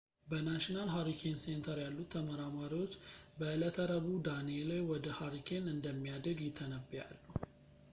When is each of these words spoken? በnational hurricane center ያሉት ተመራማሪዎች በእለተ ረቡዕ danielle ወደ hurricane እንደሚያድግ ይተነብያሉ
በnational 0.29 0.87
hurricane 0.93 1.37
center 1.41 1.75
ያሉት 1.83 2.07
ተመራማሪዎች 2.13 2.95
በእለተ 3.41 3.77
ረቡዕ 3.93 4.15
danielle 4.29 4.79
ወደ 4.91 5.05
hurricane 5.19 5.71
እንደሚያድግ 5.75 6.41
ይተነብያሉ 6.49 7.13